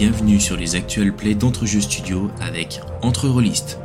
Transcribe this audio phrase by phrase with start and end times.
[0.00, 3.78] bienvenue sur les actuels plays d'Entrejeux Studio avec Entre Rollistes.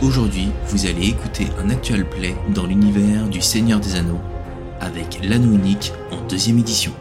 [0.00, 4.22] Aujourd'hui, vous allez écouter un actual play dans l'univers du Seigneur des Anneaux
[4.80, 6.94] avec l'anneau unique en deuxième édition.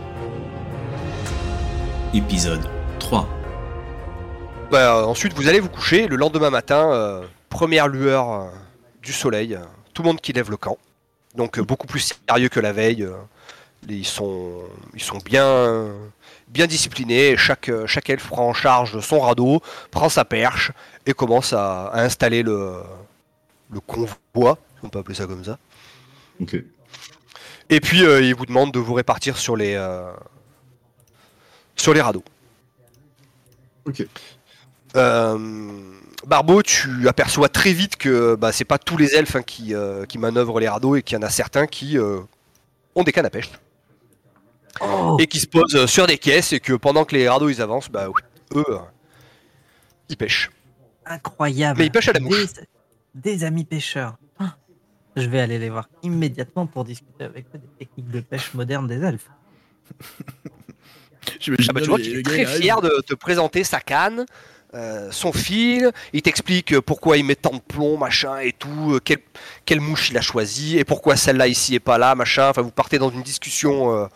[2.13, 2.69] Épisode
[2.99, 3.25] 3.
[4.69, 6.09] Bah, ensuite, vous allez vous coucher.
[6.09, 8.47] Le lendemain matin, euh, première lueur euh,
[9.01, 9.55] du soleil.
[9.55, 9.59] euh,
[9.93, 10.77] tout le monde qui lève le camp.
[11.35, 13.07] Donc, beaucoup plus sérieux que la veille.
[13.89, 14.53] Ils, sont,
[14.93, 15.91] ils sont bien,
[16.47, 17.35] bien disciplinés.
[17.37, 20.71] Chaque, chaque elfe prend en charge son radeau, prend sa perche
[21.05, 22.75] et commence à, à installer le,
[23.71, 24.57] le convoi.
[24.83, 25.57] On peut appeler ça comme ça.
[27.69, 30.11] Et puis, euh, il vous demande de vous répartir sur les, euh,
[31.75, 32.23] sur les radeaux.
[33.85, 34.05] Ok.
[34.95, 35.91] Euh,
[36.27, 40.05] Barbeau, tu aperçois très vite que bah, c'est pas tous les elfes hein, qui, euh,
[40.05, 41.97] qui manœuvrent les radeaux et qu'il y en a certains qui
[42.95, 43.49] ont des cannes à pêche
[45.19, 47.61] et qui se posent euh, sur des caisses et que pendant que les radeaux ils
[47.61, 48.21] avancent, bah oui,
[48.55, 48.77] eux euh,
[50.09, 50.49] ils pêchent.
[51.05, 51.79] Incroyable.
[51.79, 52.53] Mais ils pêchent à la mouche.
[53.13, 54.15] Des, des amis pêcheurs.
[54.39, 54.55] Ah,
[55.15, 58.87] Je vais aller les voir immédiatement pour discuter avec eux des techniques de pêche modernes
[58.87, 59.29] des elfes.
[61.25, 64.25] Ah bah, tu vois qu'il est très fier de te présenter sa canne,
[64.73, 68.99] euh, son fil, il t'explique pourquoi il met tant de plomb, machin et tout, euh,
[68.99, 69.19] quelle,
[69.65, 72.49] quelle mouche il a choisi et pourquoi celle-là ici et pas là, machin.
[72.49, 74.09] Enfin, vous partez dans une discussion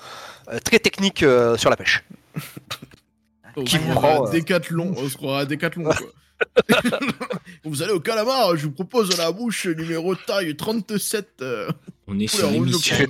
[0.63, 2.03] très technique euh, sur la pêche.
[3.55, 5.95] On Qui se vous croira prend, à euh, Décathlon, on se croira à Décathlon, quoi.
[7.63, 11.29] vous allez au calamar, je vous propose la mouche numéro taille 37.
[11.41, 11.71] euh.
[12.05, 13.07] On est Oula, sur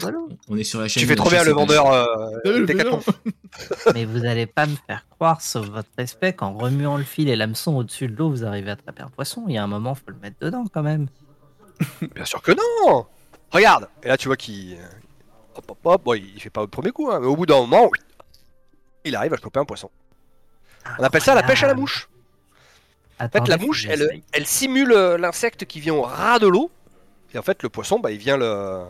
[0.48, 1.02] on est sur la chaîne.
[1.02, 3.02] Tu fais trop bien le vendeur euh, Décathlon.
[3.94, 7.36] Mais vous allez pas me faire croire, sauf votre respect, qu'en remuant le fil et
[7.36, 9.44] l'hameçon au-dessus de l'eau, vous arrivez à attraper un poisson.
[9.50, 11.08] Il y a un moment, faut le mettre dedans quand même.
[12.16, 13.06] Bien sûr que non
[13.52, 14.78] Regarde Et là, tu vois qu'il.
[15.58, 16.04] Hop, hop, hop.
[16.04, 17.90] Bon, il fait pas au premier coup, hein, mais au bout d'un moment,
[19.04, 19.90] il arrive à choper un poisson.
[21.00, 22.08] On appelle ça la pêche à la mouche.
[23.20, 26.70] En fait, la mouche, elle, elle simule euh, l'insecte qui vient au ras de l'eau.
[27.34, 28.84] Et en fait, le poisson, bah, il vient le.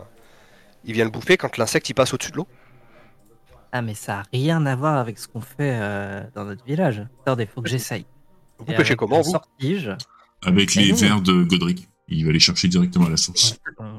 [0.84, 2.46] Il vient le bouffer quand l'insecte il passe au-dessus de l'eau.
[3.72, 7.02] Ah, mais ça a rien à voir avec ce qu'on fait euh, dans notre village.
[7.22, 8.06] Attendez, faut que j'essaye.
[8.58, 9.32] Vous Et pêchez avec comment, un vous?
[9.32, 9.96] sortige,
[10.44, 11.88] Avec les verres de Godric.
[12.08, 13.58] Il va les chercher directement à la source.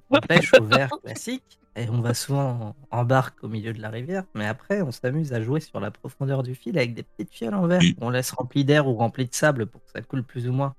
[0.10, 3.90] On, pêche au verre classique et on va souvent en barque au milieu de la
[3.90, 4.24] rivière.
[4.36, 7.54] Mais après, on s'amuse à jouer sur la profondeur du fil avec des petites fioles
[7.54, 7.82] en verre.
[7.82, 7.96] Oui.
[8.02, 10.76] On laisse rempli d'air ou rempli de sable pour que ça coule plus ou moins.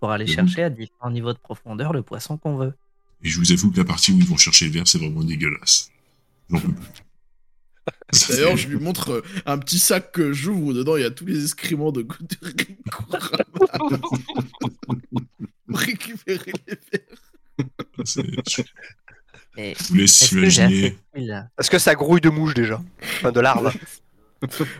[0.00, 2.72] Pour aller chercher à différents niveaux de profondeur le poisson qu'on veut.
[3.22, 5.22] Et je vous avoue que la partie où ils vont chercher le verre, c'est vraiment
[5.22, 5.90] dégueulasse.
[6.48, 7.04] J'en peux plus.
[8.12, 10.72] Ça, D'ailleurs, je lui montre euh, un petit sac que j'ouvre.
[10.72, 12.02] Dedans, il y a tous les excréments de.
[15.66, 17.09] Pour récupérer les verres.
[19.56, 20.96] Je vous laisse est-ce que imaginer.
[21.58, 22.80] Est-ce ça grouille de mouche déjà?
[23.02, 23.72] Enfin, de larves.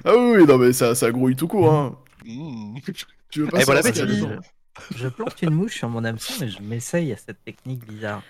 [0.06, 1.70] Ah oui, non, mais ça, ça grouille tout court.
[1.70, 1.94] Hein.
[2.24, 2.78] Mmh.
[3.30, 4.40] Tu veux pas Eh, bon dedans
[4.90, 8.22] je, je plante une mouche sur mon hameçon et je m'essaye à cette technique bizarre.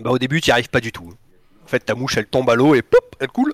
[0.00, 1.12] Bah, au début, tu n'y arrives pas du tout.
[1.62, 3.52] En fait, ta mouche, elle tombe à l'eau et pop, elle coule.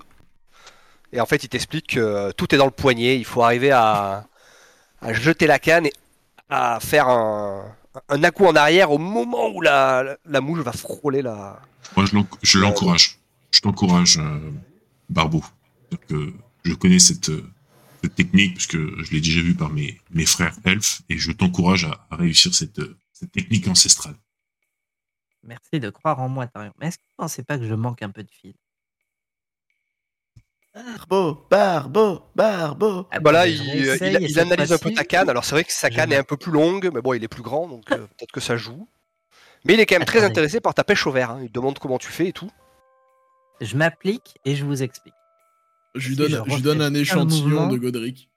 [1.12, 3.18] Et en fait, il t'explique que euh, tout est dans le poignet.
[3.18, 4.28] Il faut arriver à,
[5.00, 5.92] à jeter la canne et
[6.48, 7.64] à faire un,
[8.08, 11.60] un à-coup en arrière au moment où la, la, la mouche va frôler la.
[11.96, 13.18] Moi, je l'enc- je l'encourage.
[13.50, 14.50] Je t'encourage, euh,
[15.08, 15.42] Barbeau.
[16.06, 17.50] Que je connais cette, euh,
[18.02, 21.84] cette technique, puisque je l'ai déjà vu par mes, mes frères elfes, et je t'encourage
[21.84, 24.16] à, à réussir cette, euh, cette technique ancestrale.
[25.42, 26.72] Merci de croire en moi, Tarion.
[26.78, 28.54] Mais est-ce que vous pensez pas que je manque un peu de fil?
[30.74, 33.06] Barbeau, Barbeau, Barbeau.
[33.10, 35.28] Ah Bah là, il, euh, il- il analyse un peu ta canne.
[35.28, 37.28] Alors, c'est vrai que sa canne est un peu plus longue, mais bon, il est
[37.28, 38.86] plus grand, donc euh, peut-être que ça joue.
[39.64, 41.30] Mais il est quand même très intéressé par ta pêche au verre.
[41.32, 41.40] hein.
[41.42, 42.50] Il te demande comment tu fais et tout.
[43.60, 45.14] Je m'applique et je vous explique.
[45.96, 48.30] Je lui donne, je je lui donne un échantillon de Godric.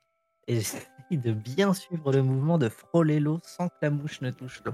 [0.48, 4.32] Et j'essaye de bien suivre le mouvement, de frôler l'eau sans que la mouche ne
[4.32, 4.74] touche l'eau.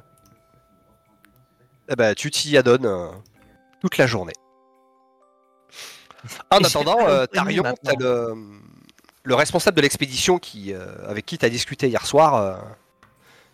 [1.89, 3.09] Eh ben, tu t'y adonnes euh,
[3.81, 4.33] toute la journée.
[6.51, 8.33] En attendant, euh, Tarion, t'as le,
[9.23, 12.55] le responsable de l'expédition qui, euh, avec qui tu as discuté hier soir, euh,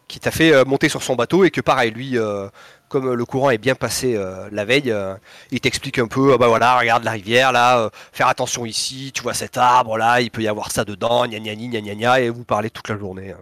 [0.07, 2.47] qui t'a fait euh, monter sur son bateau et que pareil, lui, euh,
[2.89, 5.15] comme le courant est bien passé euh, la veille, euh,
[5.51, 9.11] il t'explique un peu, ah bah voilà, regarde la rivière là, euh, faire attention ici,
[9.13, 11.81] tu vois cet arbre là, il peut y avoir ça dedans, gna gna gna gna
[11.81, 13.31] gna gna, et vous parlez toute la journée.
[13.31, 13.37] euh,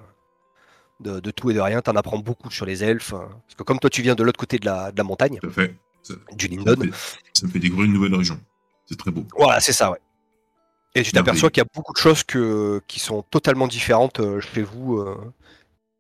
[0.99, 3.13] de, de tout et de rien, t'en apprends beaucoup sur les elfes.
[3.13, 5.39] euh, parce que comme toi tu viens de l'autre côté de la, de la montagne,
[5.51, 5.75] fait.
[6.03, 6.91] Ça, du ça Lindon, fait,
[7.33, 8.39] ça me fait découvrir une nouvelle région.
[8.91, 9.25] C'est très beau.
[9.37, 9.99] Voilà, c'est ça, ouais.
[10.95, 14.41] Et tu t'aperçois qu'il y a beaucoup de choses que, qui sont totalement différentes euh,
[14.41, 15.33] chez vous euh,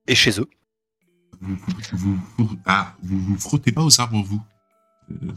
[0.07, 0.49] et chez eux.
[1.39, 1.55] Vous,
[1.93, 4.41] vous, vous- ah, vous vous frottez pas aux arbres, vous?
[5.11, 5.31] Euh,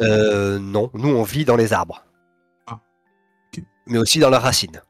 [0.00, 2.04] Euh, non, nous on vit dans les arbres.
[3.86, 4.82] mais aussi dans leurs racines.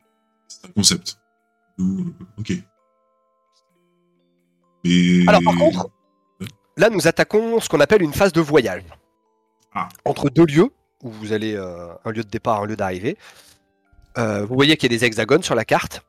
[0.49, 1.17] C'est un concept.
[2.39, 2.53] Ok.
[5.29, 5.89] Alors par contre,
[6.77, 8.85] là nous attaquons ce qu'on appelle une phase de voyage.
[9.75, 9.89] Ah.
[10.05, 10.71] Entre deux lieux,
[11.03, 13.17] où vous allez euh, un lieu de départ, un lieu d'arrivée.
[14.19, 16.03] Euh, vous voyez qu'il y a des hexagones sur la carte.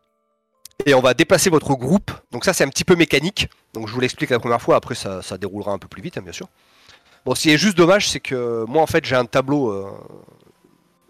[0.86, 2.12] Et on va déplacer votre groupe.
[2.31, 3.50] Donc ça c'est un petit peu mécanique.
[3.74, 6.21] Donc je vous l'explique la première fois, après ça, déroulera un peu plus vite, hein,
[6.21, 6.48] bien sûr.
[7.25, 9.89] Bon, ce qui est juste dommage, c'est que moi en fait j'ai un tableau euh,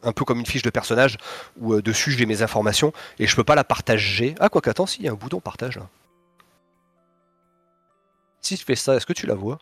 [0.04, 1.18] un peu comme une fiche de personnage
[1.60, 4.36] où dessus j'ai mes informations et je peux pas la partager.
[4.40, 5.80] Ah quoi qu'attends, si, il y a un bouton partage.
[8.42, 9.58] Si je fais ça, est-ce que tu la vois?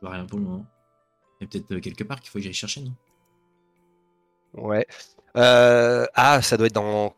[0.00, 0.66] Je vois rien pour le moment.
[1.40, 2.94] Il y a peut-être euh, quelque part qu'il faut que j'aille chercher, non?
[4.54, 4.86] Ouais.
[5.36, 7.14] Euh, ah, ça doit être dans.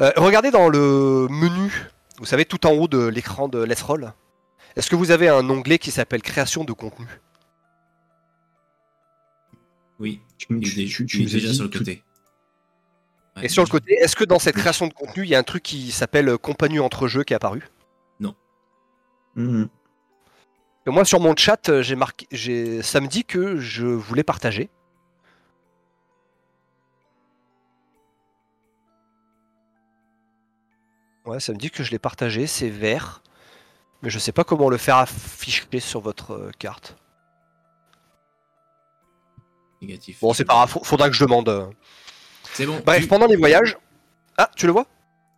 [0.00, 4.12] Euh, regardez dans le menu, vous savez, tout en haut de l'écran de Let's Roll.
[4.76, 7.06] Est-ce que vous avez un onglet qui s'appelle Création de contenu?
[9.98, 12.02] Oui, tu il est nous as déjà dit sur le tout- côté.
[13.36, 15.34] Ouais, Et sur le je- côté, est-ce que dans cette création de contenu, il y
[15.34, 17.62] a un truc qui s'appelle Compagnie entre jeux qui est apparu?
[19.34, 19.70] Mhm.
[20.86, 24.24] Et Moi, sur mon chat, euh, j'ai marqué, j'ai, ça me dit que je voulais
[24.24, 24.68] partager.
[31.24, 33.22] Ouais, ça me dit que je l'ai partagé, c'est vert.
[34.02, 36.96] Mais je sais pas comment le faire afficher sur votre euh, carte.
[39.80, 40.20] Négatif.
[40.20, 41.48] Bon, c'est pas grave, faudra que je demande.
[41.48, 41.66] euh.
[42.54, 42.80] C'est bon.
[42.84, 43.78] Bref, tu- pendant les voyages.
[44.36, 44.86] Ah, tu le vois?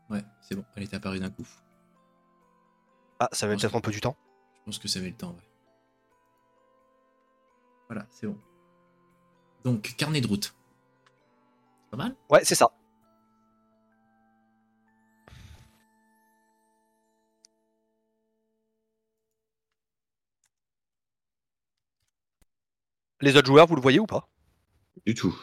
[0.08, 0.64] Ouais, c'est bon.
[0.76, 1.46] Elle est apparue d'un coup.
[3.20, 4.17] Ah, ça va peut-être un peu du temps.
[4.65, 5.49] Je pense que ça met le temps, ouais.
[7.89, 8.39] Voilà, c'est bon.
[9.63, 10.55] Donc, carnet de route.
[11.91, 12.17] Pas mal?
[12.31, 12.71] Ouais, c'est ça.
[23.21, 24.29] Les autres joueurs, vous le voyez ou pas?
[25.07, 25.35] Du tout.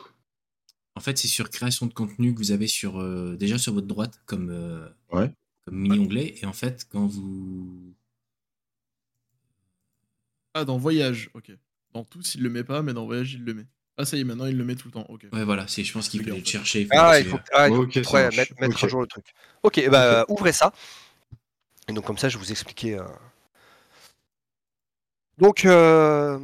[0.96, 3.88] En fait, c'est sur création de contenu que vous avez sur euh, déjà sur votre
[3.88, 5.32] droite comme, euh, Ouais.
[5.66, 6.36] comme mini-onglet.
[6.42, 7.94] Et en fait, quand vous.
[10.54, 11.52] Ah, dans Voyage, ok.
[11.94, 13.66] Dans tous, il le met pas, mais dans Voyage, il le met.
[13.98, 15.26] Ah, ça y est, maintenant, il le met tout le temps, ok.
[15.34, 16.88] Ouais, voilà, c'est, je pense qu'il fallait le chercher.
[16.92, 18.18] Ah, fallait il faut, que- ah, il faut-
[18.60, 19.34] mettre, à jour le truc.
[19.64, 20.72] Ok, bah ouvrez ça.
[21.88, 22.98] Et donc comme ça, je vais vous expliquer.
[22.98, 23.04] euh.
[25.38, 26.38] Donc, euh,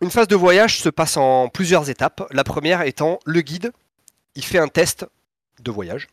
[0.00, 2.26] une phase de voyage se passe en plusieurs étapes.
[2.30, 3.72] La première étant le guide.
[4.34, 5.06] Il fait un test
[5.60, 6.08] de voyage,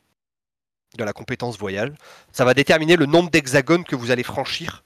[0.98, 1.92] de la compétence voyage.
[2.32, 4.84] Ça va déterminer le nombre d'hexagones que vous allez franchir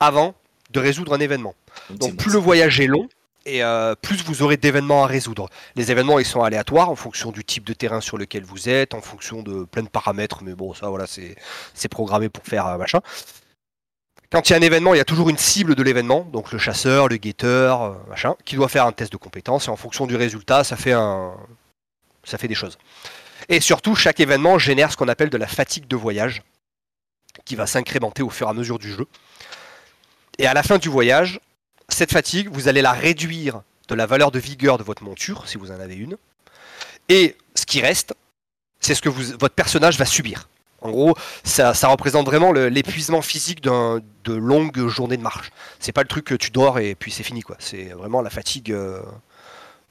[0.00, 0.34] avant
[0.70, 1.54] de résoudre un événement.
[1.90, 3.08] donc, plus le voyage est long,
[3.48, 5.48] et euh, plus vous aurez d'événements à résoudre.
[5.74, 8.94] Les événements ils sont aléatoires en fonction du type de terrain sur lequel vous êtes,
[8.94, 11.36] en fonction de plein de paramètres, mais bon ça voilà c'est
[11.74, 13.00] c'est programmé pour faire euh, machin.
[14.30, 16.52] Quand il y a un événement, il y a toujours une cible de l'événement, donc
[16.52, 19.76] le chasseur, le guetteur, euh, machin, qui doit faire un test de compétence et en
[19.76, 21.32] fonction du résultat, ça fait un
[22.24, 22.76] ça fait des choses.
[23.48, 26.42] Et surtout, chaque événement génère ce qu'on appelle de la fatigue de voyage,
[27.46, 29.06] qui va s'incrémenter au fur et à mesure du jeu.
[30.38, 31.40] Et à la fin du voyage,
[31.88, 35.58] cette fatigue, vous allez la réduire de la valeur de vigueur de votre monture, si
[35.58, 36.16] vous en avez une.
[37.08, 38.14] Et ce qui reste,
[38.80, 40.48] c'est ce que votre personnage va subir.
[40.80, 45.50] En gros, ça, représente vraiment l'épuisement physique de longues journées de marche.
[45.80, 47.56] C'est pas le truc que tu dors et puis c'est fini, quoi.
[47.58, 49.02] C'est vraiment la fatigue euh,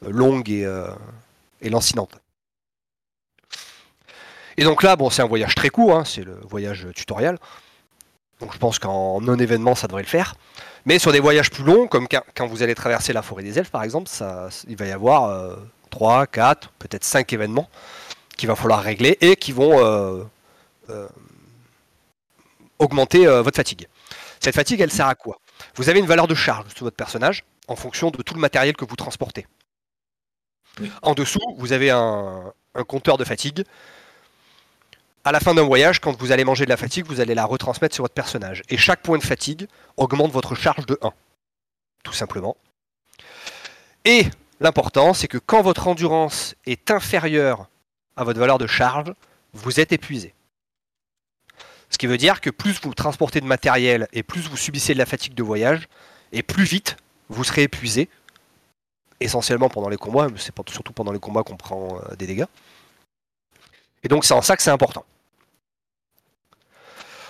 [0.07, 0.87] longue et, euh,
[1.61, 2.11] et lancinante.
[4.55, 7.37] Et donc là, bon, c'est un voyage très court, hein, c'est le voyage tutoriel.
[8.39, 10.35] Donc je pense qu'en non-événement, ça devrait le faire.
[10.85, 13.71] Mais sur des voyages plus longs, comme quand, vous allez traverser la forêt des elfes
[13.71, 15.55] par exemple, ça, il va y avoir euh,
[15.89, 17.69] 3, 4, peut-être 5 événements
[18.37, 20.23] qu'il va falloir régler et qui vont euh,
[20.89, 21.07] euh,
[22.79, 23.87] augmenter euh, votre fatigue.
[24.39, 25.39] Cette fatigue, elle sert à quoi?
[25.75, 28.75] Vous avez une valeur de charge sur votre personnage en fonction de tout le matériel
[28.75, 29.47] que vous transportez.
[31.01, 33.65] En dessous, vous avez un, un compteur de fatigue.
[35.27, 37.43] À la fin d'un voyage, quand vous allez manger de la fatigue, vous allez la
[37.43, 38.63] retransmettre sur votre personnage.
[38.69, 39.67] Et chaque point de fatigue
[39.97, 41.11] augmente votre charge de 1.
[42.01, 42.55] Tout simplement.
[44.05, 44.27] Et
[44.61, 47.67] l'important, c'est que quand votre endurance est inférieure
[48.15, 49.13] à votre valeur de charge,
[49.51, 50.33] vous êtes épuisé.
[51.89, 54.97] Ce qui veut dire que plus vous transportez de matériel et plus vous subissez de
[54.97, 55.89] la fatigue de voyage,
[56.31, 56.95] et plus vite
[57.27, 58.07] vous serez épuisé,
[59.19, 62.45] essentiellement pendant les combats, mais c'est surtout pendant les combats qu'on prend euh, des dégâts.
[64.03, 65.03] Et donc c'est en ça que c'est important.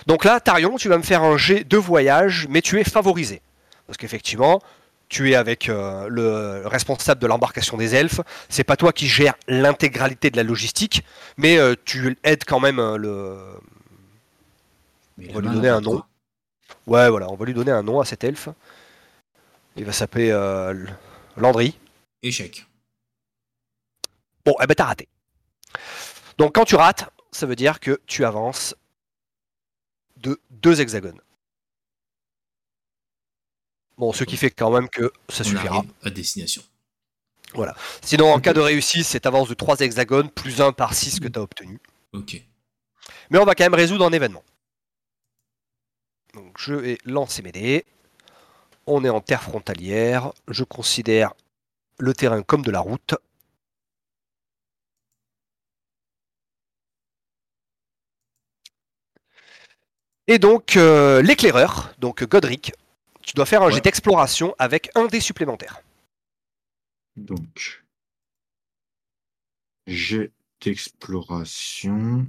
[0.08, 3.42] Donc là, Tarion, tu vas me faire un jet de voyage, mais tu es favorisé.
[3.86, 4.62] Parce qu'effectivement,
[5.10, 8.22] tu es avec euh, le responsable de l'embarcation des elfes.
[8.48, 11.04] C'est pas toi qui gères l'intégralité de la logistique,
[11.36, 13.38] mais euh, tu aides quand même euh, le.
[15.18, 16.02] Mais On va lui donner un nom.
[16.86, 18.48] Ouais, voilà, on va lui donner un nom à cet elfe.
[19.76, 20.32] Il va s'appeler
[21.36, 21.78] Landry.
[22.24, 22.66] Échec.
[24.46, 25.08] Bon, eh ben t'as raté.
[26.38, 28.74] Donc quand tu rates, ça veut dire que tu avances
[30.18, 31.20] de deux hexagones.
[33.98, 35.84] Bon, ce qui fait quand même que ça On suffira.
[36.04, 36.62] à destination.
[38.02, 41.28] Sinon, en cas de réussite, c'est avance de trois hexagones plus un par 6 que
[41.28, 41.80] tu as obtenu.
[42.14, 42.42] Ok.
[43.30, 44.44] Mais on va quand même résoudre un événement.
[46.34, 47.86] Donc je vais lancer mes dés.
[48.86, 50.32] On est en terre frontalière.
[50.48, 51.34] Je considère
[52.00, 53.16] le terrain comme de la route.
[60.28, 62.74] Et donc euh, l'éclaireur, donc Godric,
[63.22, 65.82] tu dois faire un jet d'exploration avec un dé supplémentaire.
[67.16, 67.84] Donc,
[69.88, 70.32] jet
[70.62, 72.28] d'exploration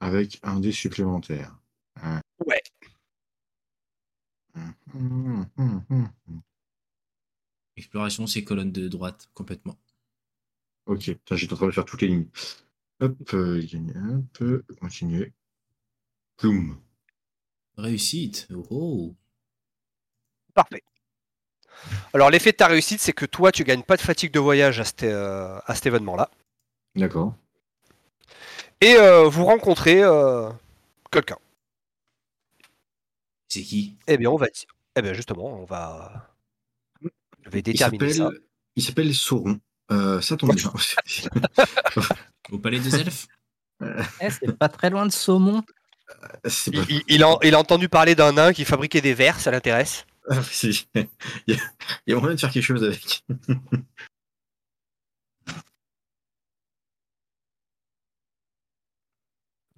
[0.00, 1.56] avec un dé supplémentaire.
[1.96, 2.20] Hein.
[2.46, 2.62] Ouais.
[7.76, 9.76] Exploration, c'est colonne de droite, complètement.
[10.86, 12.28] Ok, j'étais en train de faire toutes les lignes.
[13.00, 15.32] Hop, euh, gagner, hop, euh, continuer.
[16.38, 16.78] Ploum.
[17.76, 18.48] Réussite.
[18.70, 19.14] Oh.
[20.54, 20.82] Parfait.
[22.12, 24.80] Alors l'effet de ta réussite, c'est que toi, tu gagnes pas de fatigue de voyage
[24.80, 26.30] à cet, euh, à cet événement-là.
[26.96, 27.34] D'accord.
[28.80, 30.50] Et euh, vous rencontrez euh,
[31.10, 31.38] quelqu'un.
[33.48, 33.96] C'est qui?
[34.06, 34.66] Eh bien, on va dire.
[34.96, 36.34] Eh bien, justement, on va.
[37.02, 38.24] Je vais Il déterminer ça.
[38.24, 38.40] s'appelle,
[38.76, 39.60] il s'appelle Sauron.
[39.90, 40.70] Euh, ça tombe bien.
[42.50, 43.26] Au palais des elfes?
[44.20, 45.62] Eh, c'est pas très loin de Saumon.
[46.66, 49.40] Il, pas- il- il a, il a entendu parler d'un nain qui fabriquait des verres,
[49.40, 50.06] ça l'intéresse.
[50.30, 50.88] Ah, si.
[50.94, 51.60] Il y, a,
[52.06, 53.24] il y a moyen de faire quelque chose avec.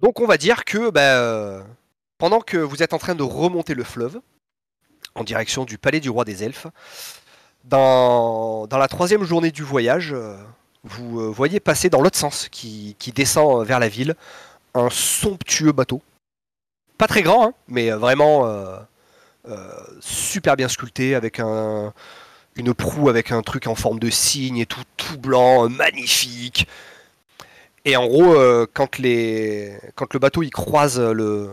[0.01, 1.61] Donc on va dire que bah, euh,
[2.17, 4.19] pendant que vous êtes en train de remonter le fleuve
[5.15, 6.67] en direction du palais du roi des elfes,
[7.65, 10.35] dans, dans la troisième journée du voyage, euh,
[10.83, 14.15] vous euh, voyez passer dans l'autre sens, qui, qui descend vers la ville,
[14.73, 16.01] un somptueux bateau.
[17.01, 18.77] Pas très grand, hein, mais euh, vraiment euh,
[19.49, 21.95] euh, super bien sculpté, avec un,
[22.55, 26.67] une proue avec un truc en forme de cygne et tout, tout blanc, magnifique.
[27.85, 29.79] Et en gros, euh, quand, les...
[29.95, 31.49] quand le bateau il croise le,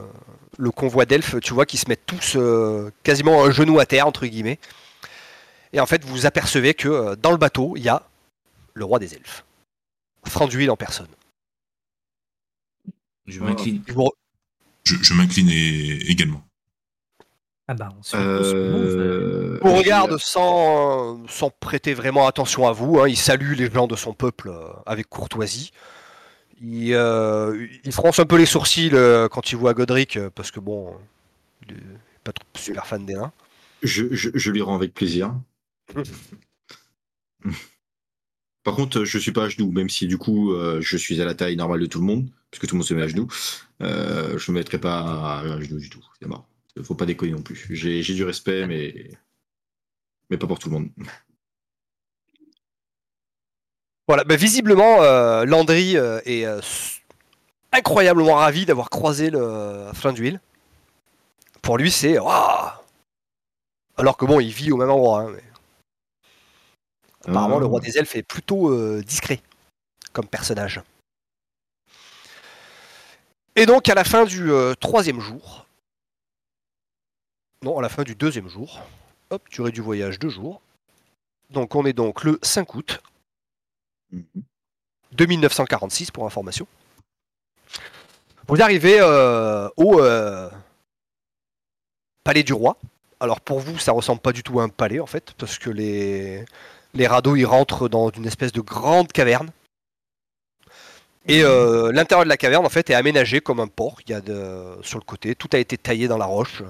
[0.59, 4.07] le convoi d'elfes, tu vois qu'ils se mettent tous euh, quasiment un genou à terre,
[4.07, 4.59] entre guillemets.
[5.73, 8.02] Et en fait, vous apercevez que euh, dans le bateau, il y a
[8.75, 9.47] le roi des elfes.
[10.26, 11.09] Franduil en personne.
[13.26, 13.83] Je m'incline.
[13.88, 14.11] Vous,
[14.88, 16.42] Je, je m'incline également.
[17.71, 22.99] Ah bah, on Euh, vous regarde sans, sans prêter vraiment attention à vous.
[22.99, 23.09] hein.
[23.09, 25.73] Il salue les gens de son peuple euh, avec courtoisie.
[26.62, 30.61] Il, euh, il fronce un peu les sourcils euh, quand il voit Godric, parce que
[30.61, 30.95] bon,
[31.68, 31.80] il est
[32.25, 33.33] pas trop super fan des nains.
[33.83, 35.35] je, je, je lui rends avec plaisir.
[38.62, 41.25] Par contre, je suis pas à genoux, même si du coup euh, je suis à
[41.25, 43.28] la taille normale de tout le monde, puisque tout le monde se met à genoux.
[43.83, 46.05] Euh, je me mettrai pas à, genoux du tout.
[46.21, 46.47] C'est mort.
[46.83, 47.67] Faut pas déconner non plus.
[47.71, 49.11] J'ai du respect, mais
[50.31, 50.90] mais pas pour tout le monde.
[54.07, 56.47] Voilà, bah, visiblement, euh, Landry euh, est
[57.73, 60.40] incroyablement ravi d'avoir croisé le fin d'huile.
[61.62, 62.71] Pour lui, c'est Waouh
[63.97, 65.23] Alors que bon, il vit au même endroit.
[65.23, 65.43] hein, mais
[67.26, 67.61] Apparemment, Ah.
[67.61, 69.43] le roi des elfes est plutôt euh, discret
[70.12, 70.81] comme personnage.
[73.59, 75.67] Et donc, à la fin du euh, troisième jour,
[77.65, 78.81] non, à la fin du deuxième jour,
[79.31, 80.61] hop, durée du voyage deux jours.
[81.50, 83.00] Donc, on est donc le 5 août.
[84.12, 84.23] Mhm.
[85.11, 86.69] 2946 pour information.
[88.47, 90.49] Vous arrivez euh, au euh,
[92.23, 92.77] palais du roi.
[93.19, 95.71] Alors pour vous, ça ressemble pas du tout à un palais en fait, parce que
[95.71, 96.45] les,
[96.95, 99.50] les radeaux ils rentrent dans une espèce de grande caverne.
[101.28, 103.99] Et euh, l'intérieur de la caverne en fait est aménagé comme un port.
[104.06, 106.62] Il y a de, sur le côté, tout a été taillé dans la roche.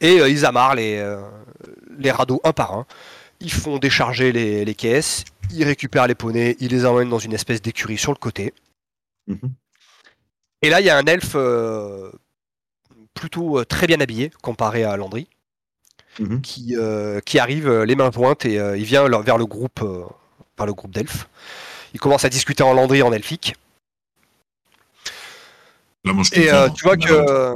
[0.00, 1.20] Et euh, ils amarrent les, euh,
[1.98, 2.86] les radeaux un par un.
[3.40, 7.32] Ils font décharger les, les caisses, ils récupèrent les poneys, ils les emmènent dans une
[7.32, 8.54] espèce d'écurie sur le côté.
[9.26, 9.50] Mhm.
[10.62, 11.36] Et là, il y a un elfe
[13.14, 15.26] plutôt très bien habillé comparé à Landry,
[16.18, 16.42] Mhm.
[16.42, 16.76] qui,
[17.24, 21.28] qui arrive les mains jointes et il vient vers le groupe, le groupe d'elfes.
[21.94, 23.54] Il commence à discuter en Landry en elfique.
[26.04, 27.54] Là, moi, je Et euh, tu vois que.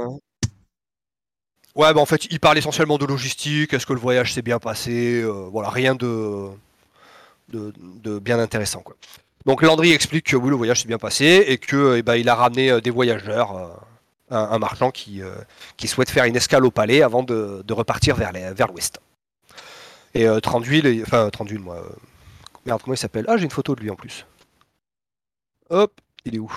[1.75, 3.73] Ouais, bah en fait, il parle essentiellement de logistique.
[3.73, 6.47] Est-ce que le voyage s'est bien passé euh, Voilà, rien de,
[7.49, 8.79] de, de bien intéressant.
[8.79, 8.95] Quoi.
[9.45, 12.29] Donc Landry explique que oui, le voyage s'est bien passé et que eh ben, il
[12.29, 13.67] a ramené euh, des voyageurs, euh,
[14.31, 15.35] un, un marchand qui, euh,
[15.75, 18.99] qui souhaite faire une escale au palais avant de, de repartir vers les- vers l'ouest.
[20.13, 21.83] Et Tranduil, enfin Tranduil, moi.
[22.65, 23.25] Merde, comment il s'appelle?
[23.27, 24.25] Ah, j'ai une photo de lui en plus.
[25.69, 25.91] Hop,
[26.23, 26.49] il est où?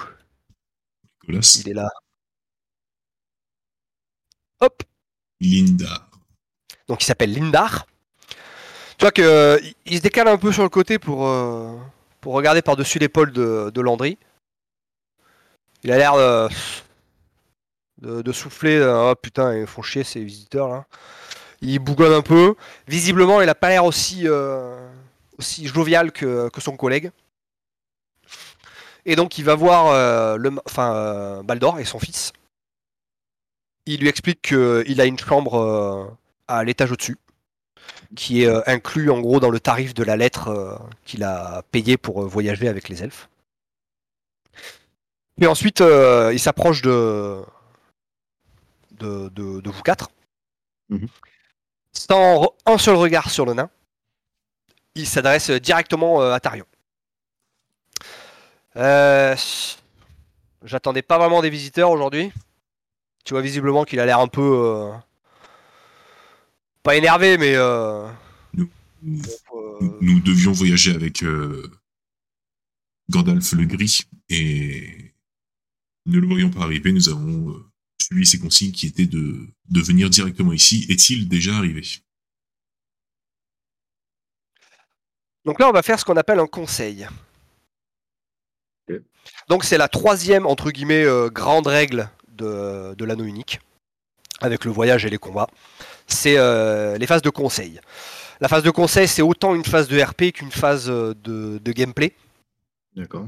[1.28, 1.60] Nicolas.
[1.64, 1.88] Il est là.
[4.60, 4.82] Hop,
[5.40, 6.08] Linda.
[6.88, 7.86] donc il s'appelle Lindar.
[8.98, 11.76] Tu vois que euh, il- se décale un peu sur le côté pour, euh,
[12.20, 14.18] pour regarder par-dessus l'épaule de, de Landry.
[15.84, 16.48] Il a l'air euh,
[17.98, 18.80] de, de souffler.
[18.82, 20.86] Oh putain, ils font chier ces visiteurs là.
[21.60, 22.54] Il bougonne un peu.
[22.88, 24.76] Visiblement, il a pas l'air aussi, euh,
[25.38, 27.12] aussi jovial que, que son collègue.
[29.10, 32.34] Et donc, il va voir euh, le, enfin, euh, Baldor et son fils.
[33.86, 36.04] Il lui explique qu'il a une chambre euh,
[36.46, 37.16] à l'étage au-dessus,
[38.14, 41.62] qui est euh, inclus en gros dans le tarif de la lettre euh, qu'il a
[41.70, 43.30] payé pour euh, voyager avec les elfes.
[45.40, 47.40] Et ensuite, euh, il s'approche de,
[48.90, 50.10] de, de- de vous quatre.
[50.90, 51.08] Mhm.
[51.92, 53.70] Sans un seul regard sur le nain,
[54.94, 56.66] il s'adresse directement euh, à Tarion.
[58.78, 59.34] Euh,
[60.64, 62.32] J'attendais pas vraiment des visiteurs aujourd'hui.
[63.24, 64.42] Tu vois visiblement qu'il a l'air un peu.
[64.42, 64.92] euh,
[66.82, 67.54] pas énervé, mais.
[67.56, 68.08] euh,
[68.54, 68.68] Nous,
[69.02, 71.24] euh, nous devions voyager avec
[73.10, 75.14] Gandalf le Gris et
[76.06, 76.92] ne le voyons pas arriver.
[76.92, 77.54] Nous avons
[78.00, 80.86] suivi ses consignes qui étaient de, de venir directement ici.
[80.88, 81.82] Est-il déjà arrivé?
[85.44, 87.06] Donc là, on va faire ce qu'on appelle un conseil.
[89.48, 93.60] Donc c'est la troisième, entre guillemets, euh, grande règle de, de l'anneau unique,
[94.40, 95.48] avec le voyage et les combats.
[96.06, 97.80] C'est euh, les phases de conseil.
[98.40, 101.72] La phase de conseil, c'est autant une phase de RP qu'une phase euh, de, de
[101.72, 102.14] gameplay.
[102.96, 103.26] D'accord.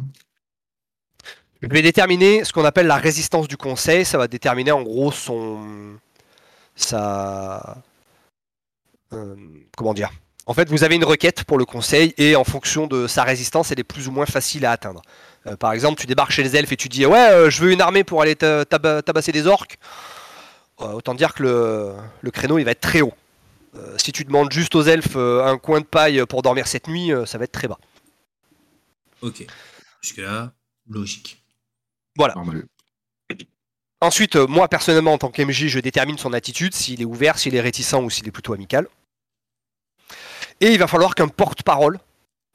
[1.63, 4.05] Je vais déterminer ce qu'on appelle la résistance du conseil.
[4.07, 5.99] Ça va déterminer en gros son.
[6.75, 7.77] sa.
[9.13, 9.37] euh,
[9.77, 10.11] comment dire
[10.47, 13.71] En fait, vous avez une requête pour le conseil et en fonction de sa résistance,
[13.73, 15.03] elle est plus ou moins facile à atteindre.
[15.47, 17.73] Euh, par exemple, tu débarques chez les elfes et tu dis Ouais, euh, je veux
[17.73, 19.79] une armée pour aller ta- taba- tabasser des orques.
[20.81, 23.15] Euh, autant dire que le, le créneau il va être très haut.
[23.77, 26.89] Euh, si tu demandes juste aux elfes euh, un coin de paille pour dormir cette
[26.89, 27.79] nuit, euh, ça va être très bas.
[29.23, 29.45] Ok.
[30.03, 30.53] Jusque-là,
[30.89, 31.43] logique.
[32.35, 32.65] Normal.
[34.03, 37.61] Ensuite, moi personnellement en tant qu'MJ, je détermine son attitude, s'il est ouvert, s'il est
[37.61, 38.89] réticent ou s'il est plutôt amical.
[40.63, 41.99] Et il va falloir qu'un porte-parole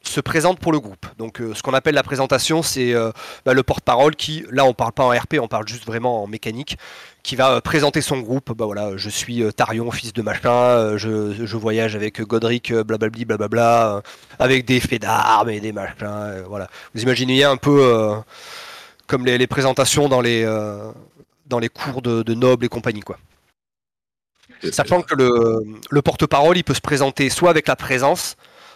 [0.07, 1.05] se présente pour le groupe.
[1.17, 3.11] Donc euh, ce qu'on appelle la présentation, c'est euh,
[3.45, 6.27] bah, le porte-parole qui, là on parle pas en RP, on parle juste vraiment en
[6.27, 6.77] mécanique,
[7.23, 8.53] qui va euh, présenter son groupe.
[8.55, 14.01] Bah voilà, je suis Tarion, fils de machin, je, voyage avec Godric, blablabli, blablabla,
[14.39, 16.43] avec des faits d'armes et des machins.
[16.47, 16.67] voilà.
[16.93, 18.13] Vous imaginez un peu
[19.07, 20.45] comme les, présentations dans les,
[21.47, 23.01] dans les cours de, de nobles et compagnie.
[23.01, 23.17] Quoi.
[24.71, 28.35] Sachant que le porte-parole, il peut se présenter soit avec la présence,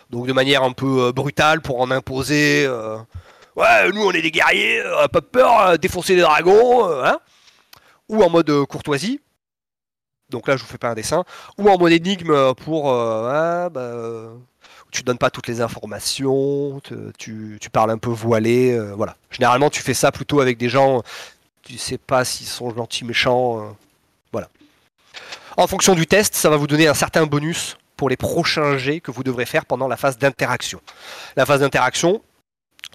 [0.09, 2.65] donc de manière un peu euh, brutale pour en imposer.
[2.65, 2.97] euh,
[3.55, 7.19] ouais, nous on est des guerriers, euh, pas peur, défoncer des dragons, hein.
[8.07, 9.21] ou en mode courtoisie.
[10.29, 11.23] Donc là, je vous fais pas un dessin,
[11.57, 14.29] ou en mode énigme pour ouais, bah,
[14.91, 16.79] tu donnes pas toutes les informations,
[17.17, 19.15] tu, parles un peu voilé, voilà.
[19.31, 21.01] Généralement, tu fais ça plutôt avec des gens,
[21.63, 23.75] tu sais pas s'ils sont gentils, méchants,
[24.31, 24.49] voilà.
[25.57, 29.01] En fonction du test, ça va vous donner un certain bonus pour les prochains jets
[29.01, 30.79] que vous devrez faire pendant la phase d'interaction.
[31.35, 32.21] La phase d'interaction,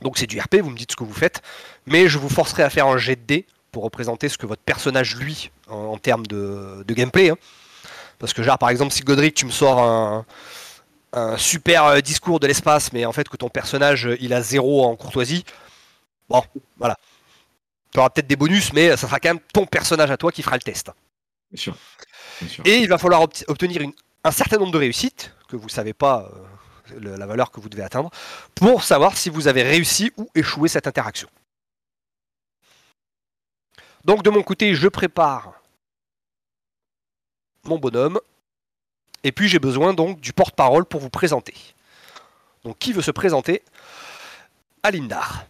[0.01, 1.43] donc c'est du RP, vous me dites ce que vous faites,
[1.85, 4.63] mais je vous forcerai à faire un jet de dés pour représenter ce que votre
[4.63, 7.29] personnage, lui, en, en termes de, de gameplay.
[7.29, 7.37] hein.
[8.19, 10.25] Parce que, genre, par exemple, si Godric, tu me sors un,
[11.13, 14.41] un super euh, discours de l'espace, mais en fait que ton personnage, euh, il a
[14.41, 15.45] zéro en courtoisie,
[16.31, 16.43] bon,
[16.79, 16.97] voilà.
[17.93, 20.43] Tu auras peut-être des bonus, mais ça sera quand même ton personnage à toi qui
[20.43, 20.91] fera le test.
[21.53, 21.77] Bien sûr.
[22.41, 22.65] Bien sûr.
[22.67, 23.93] Et il va falloir obtenir une-
[24.25, 26.31] un certain nombre de réussites, que vous ne savez pas
[26.91, 28.11] euh, le- la valeur que vous devez atteindre,
[28.55, 31.29] pour savoir si vous avez réussi ou échoué cette interaction.
[34.05, 35.61] Donc de mon côté, je prépare
[37.65, 38.21] mon bonhomme,
[39.23, 41.55] et puis j'ai besoin donc du porte-parole pour vous présenter.
[42.65, 43.63] Donc qui veut se présenter?
[44.83, 45.47] Alindar.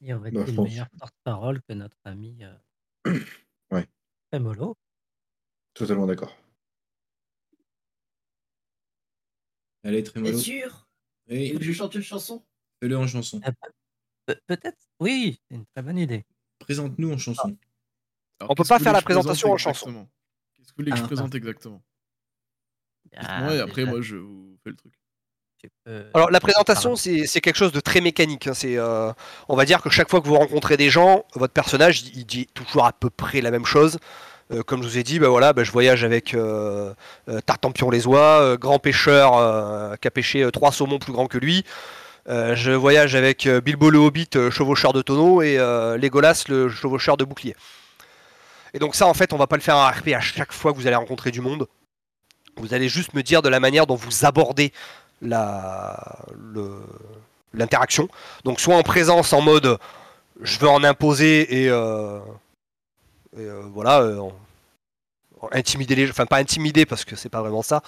[0.00, 0.68] Y aurait-il Bah, une pense.
[0.68, 3.20] meilleure porte-parole que notre ami euh...
[3.70, 3.86] Ouais.
[5.74, 6.34] Totalement d'accord.
[9.88, 10.38] Allez, très mollo.
[10.38, 10.86] sûr?
[11.30, 12.44] Oui, je chante une chanson?
[12.80, 13.40] Fais-le en chanson.
[14.26, 16.26] Pe- Peut-être Oui, c'est une très bonne idée.
[16.58, 17.56] Présente-nous en chanson.
[18.38, 20.06] Alors, On peut pas faire la présentation en chanson.
[20.54, 21.82] Qu'est-ce que vous voulez que je Ah, présente exactement?
[23.16, 24.92] Ah, Moi et après, déjà, moi, je vous fais le truc.
[26.14, 28.46] Alors la présentation, c'est c'est quelque chose de très mécanique.
[28.46, 28.54] hein.
[28.54, 29.10] C'est, euh,
[29.48, 32.46] on va dire que chaque fois que vous rencontrez des gens, votre personnage, il dit
[32.46, 33.98] toujours à peu près la même chose,
[34.66, 36.94] comme je vous ai dit, bah voilà, bah, je voyage avec euh,
[37.28, 41.12] euh, Tartampion les oies, euh, grand pêcheur euh, qui a pêché euh, trois saumons plus
[41.12, 41.64] grands que lui.
[42.28, 46.44] Euh, je voyage avec euh, Bilbo le Hobbit, euh, chevaucheur de tonneau, et euh, Legolas,
[46.48, 47.56] le chevaucheur de bouclier.
[48.74, 50.76] Et donc ça, en fait, on va pas le faire en à chaque fois que
[50.78, 51.66] vous allez rencontrer du monde.
[52.56, 54.72] Vous allez juste me dire de la manière dont vous abordez
[57.54, 58.08] l'interaction.
[58.44, 59.78] Donc soit en présence, en mode
[60.40, 62.47] je veux en imposer euh, et,
[63.46, 64.32] euh, voilà, euh, en-
[65.40, 66.12] en intimider les gens.
[66.12, 67.82] Enfin, pas intimider parce que c'est pas vraiment ça.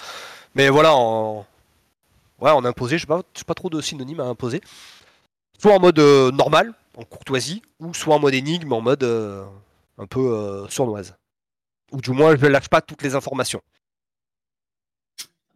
[0.54, 1.46] Mais voilà, en,
[2.40, 4.60] ouais, en imposer, je sais pas, je sais pas trop de synonymes à imposer.
[5.58, 9.44] Soit en mode euh, normal, en courtoisie, ou soit en mode énigme, en mode euh,
[9.98, 11.16] un peu euh, sournoise.
[11.92, 13.62] Ou du moins, je ne lâche pas toutes les informations.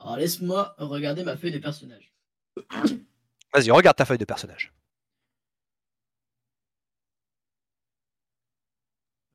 [0.01, 2.13] Alors laisse-moi regarder ma feuille de personnage.
[3.55, 4.73] Vas-y, regarde ta feuille de personnage.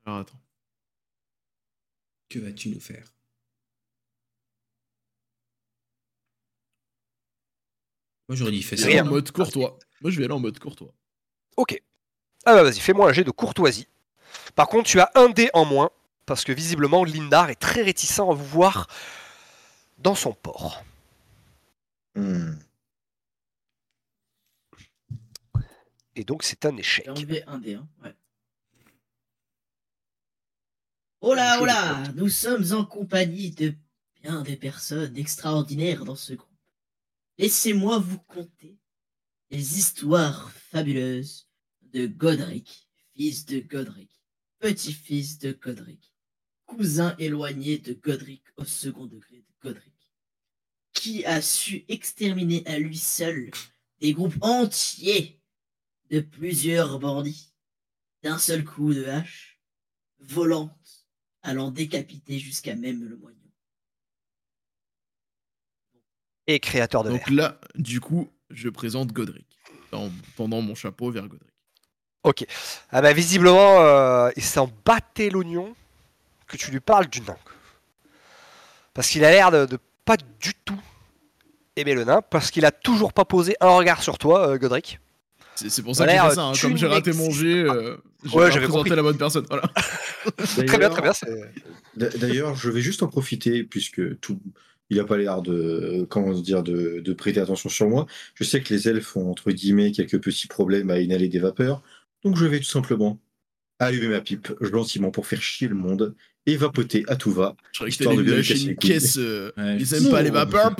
[0.06, 0.38] Alors attends.
[2.30, 3.12] Que vas-tu nous faire?
[8.28, 8.88] Moi j'aurais dit fais Je ça.
[8.88, 9.04] Rien.
[9.04, 9.78] en mode courtois.
[10.00, 10.94] Moi, je vais aller en mode courtois.
[11.56, 11.82] Ok.
[12.46, 13.88] Ah bah vas-y, fais-moi un jet de courtoisie.
[14.54, 15.90] Par contre, tu as un dé en moins,
[16.24, 18.86] parce que visiblement, Lindar est très réticent à vous voir
[19.98, 20.82] dans son port.
[22.14, 22.54] Hmm.
[26.16, 27.04] Et donc, c'est un échec.
[27.04, 27.74] J'ai enlevé un dé.
[27.74, 27.88] Hein.
[28.02, 28.14] Ouais.
[31.22, 33.74] Oh là, oh là Nous sommes en compagnie de
[34.22, 36.48] bien des personnes extraordinaires dans ce groupe.
[37.36, 38.78] Laissez-moi vous conter
[39.50, 41.46] les histoires fabuleuses
[41.82, 44.10] de Godric, fils de Godric,
[44.60, 46.10] petit-fils de Godric,
[46.64, 50.14] cousin éloigné de Godric au second degré de Godric,
[50.94, 53.50] qui a su exterminer à lui seul
[53.98, 55.38] des groupes entiers
[56.08, 57.52] de plusieurs bandits,
[58.22, 59.60] d'un seul coup de hache,
[60.18, 60.99] volante,
[61.42, 63.36] allant décapiter jusqu'à même le moignon.
[66.46, 67.36] Et créateur de Donc verre.
[67.36, 69.46] là, du coup, je présente Godric.
[69.92, 72.46] En tendant mon chapeau vers Godric.
[72.90, 75.74] Ah bah visiblement, euh, il s'en battait l'oignon
[76.46, 77.36] que tu lui parles du nain.
[78.94, 80.78] Parce qu'il a l'air de, de pas du tout
[81.76, 85.00] aimer le nain, parce qu'il a toujours pas posé un regard sur toi, euh, Godric.
[85.54, 86.42] C'est pour ça que j'ai fait ça.
[86.42, 86.52] hein.
[86.60, 87.96] Comme j'ai raté mon jet, euh,
[88.32, 89.46] Ouais, j'avais présenté la bonne personne.
[89.48, 89.62] Voilà.
[90.66, 91.12] Très bien, très bien.
[91.96, 94.40] D'ailleurs, je vais juste en profiter puisque tout,
[94.90, 98.06] il n'a pas l'air de, comment dire, de, de prêter attention sur moi.
[98.34, 101.82] Je sais que les elfes ont entre guillemets quelques petits problèmes à inhaler des vapeurs,
[102.24, 103.18] donc je vais tout simplement
[103.78, 106.14] allumer ma pipe gentiment pour faire chier le monde
[106.46, 107.56] et vapoter à tout va.
[107.72, 108.90] Je Histoire de bien lâcher casser les une couilles.
[108.90, 109.16] caisse.
[109.18, 110.34] euh, Ouais, ils aiment pas les Non.
[110.34, 110.76] vapeurs.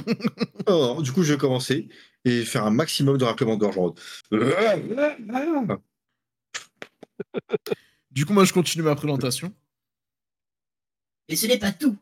[0.66, 1.88] Alors, du coup, je vais commencer
[2.26, 3.94] et faire un maximum de raclements de gorge en
[4.30, 5.78] mode.
[8.10, 9.52] Du coup, moi, je continue ma présentation.
[11.28, 11.96] Mais ce n'est pas tout.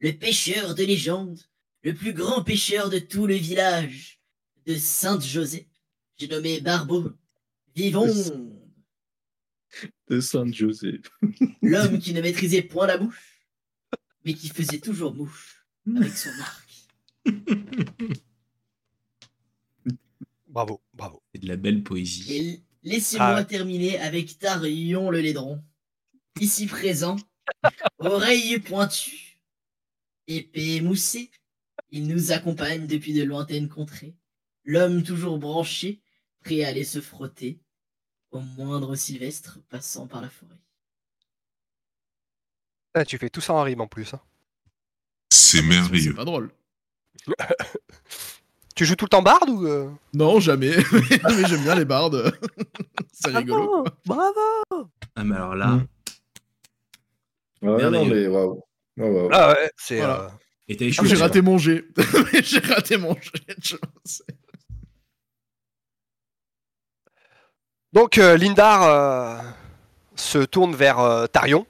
[0.00, 1.40] Le pêcheur de légende,
[1.82, 4.20] le plus grand pêcheur de tout le village
[4.66, 5.68] de Sainte-José,
[6.16, 7.12] j'ai nommé Barbeau,
[7.74, 8.06] vivons,
[10.08, 11.00] de Saint-José.
[11.62, 13.46] l'homme qui ne maîtrisait point la bouche,
[14.24, 16.88] mais qui faisait toujours mouche avec son arc.
[20.46, 21.22] Bravo, bravo.
[21.32, 22.64] C'est de la belle poésie.
[22.82, 23.44] Laissez-moi Ah.
[23.44, 25.62] terminer avec Tarion le Laidron,
[26.40, 27.16] ici présent,
[27.98, 29.40] oreille pointue,
[30.26, 31.30] épée émoussée,
[31.90, 34.14] il nous accompagne depuis de lointaines contrées,
[34.64, 36.00] l'homme toujours branché,
[36.40, 37.58] prêt à aller se frotter
[38.30, 40.54] au moindre sylvestre passant par la forêt.
[42.94, 44.12] Ah, tu fais tout ça en rime en plus.
[44.14, 44.20] hein.
[45.30, 46.14] C'est C'est merveilleux.
[46.14, 46.52] pas drôle.
[48.78, 50.70] Tu joues tout le temps barde ou euh Non, jamais.
[51.24, 52.32] mais j'aime bien les bardes.
[53.12, 53.82] C'est rigolo.
[54.06, 54.32] Bravo,
[54.70, 54.88] bravo.
[55.16, 55.80] Ah, mais alors là,
[57.60, 57.68] Mm.
[57.68, 58.62] Ouais, non, mais waouh.
[59.32, 59.96] Ah ouais, c'est.
[59.96, 60.20] Voilà.
[60.20, 60.28] euh,
[60.68, 61.08] et t'as Ah, échoué.
[61.08, 61.86] J'ai raté mon jet.
[62.44, 63.56] j'ai raté mon jet.
[63.60, 64.22] je sais.
[67.92, 69.38] Donc euh, Lindar euh,
[70.14, 71.66] se tourne vers euh, Tarion.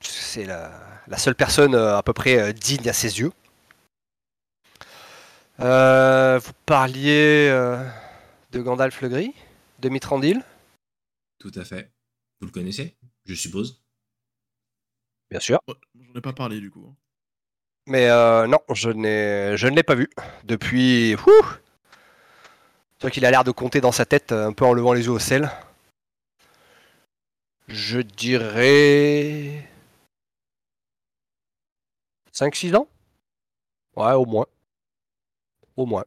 [0.00, 0.70] C'est la,
[1.08, 3.32] la seule personne euh, à peu près euh, digne à ses yeux.
[5.60, 7.88] Euh, vous parliez euh,
[8.52, 9.34] de Gandalf le Gris,
[9.78, 10.42] de Mitrandil,
[11.38, 11.92] Tout à fait.
[12.40, 13.80] Vous le connaissez, je suppose?
[15.30, 15.60] bien sûr.
[15.68, 16.94] Ouais, J'en ai pas parlé du coup.
[17.86, 20.08] Mais euh, non, je, n'ai, je ne l'ai pas vu
[20.44, 21.16] depuis.
[23.00, 25.04] C'est qu'il a l'air de compter dans sa tête, euh, un peu en levant les
[25.04, 25.50] yeux au ciel.
[27.68, 29.68] Je dirais.
[32.32, 32.88] 5-6 ans?
[33.96, 34.46] Ouais, au moins.
[35.76, 36.04] Au moins.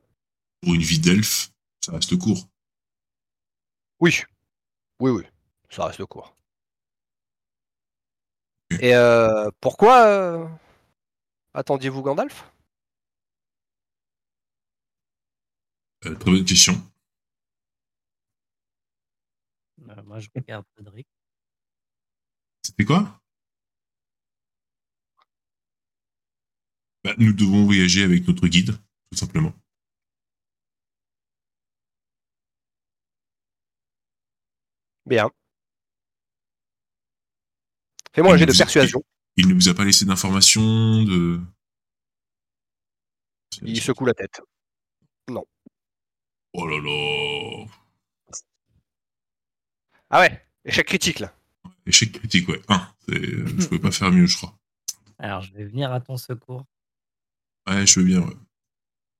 [0.61, 1.51] Pour une vie d'elfe,
[1.83, 2.47] ça reste court.
[3.99, 4.21] Oui.
[4.99, 5.23] Oui, oui.
[5.69, 6.35] Ça reste court.
[8.71, 10.47] Et Et euh, pourquoi euh,
[11.53, 12.51] attendiez-vous Gandalf?
[16.05, 16.73] Euh, très bonne question.
[19.89, 21.07] Euh, moi, je regarde Cédric.
[22.63, 23.21] C'était quoi?
[27.03, 28.77] Bah, Nous devons voyager avec notre guide,
[29.11, 29.53] tout simplement.
[35.05, 35.29] Bien.
[38.13, 39.03] Fais-moi un jet de persuasion.
[39.37, 41.39] Il ne vous a pas laissé d'informations de.
[43.61, 44.41] Il secoue la tête.
[46.53, 47.65] Oh là là
[50.09, 51.33] Ah ouais, échec critique là.
[51.85, 52.61] Échec critique, ouais.
[52.67, 52.87] Un.
[53.09, 54.57] Euh, Je pouvais pas faire mieux, je crois.
[55.19, 56.65] Alors, je vais venir à ton secours.
[57.67, 58.33] Ouais, je veux bien, ouais.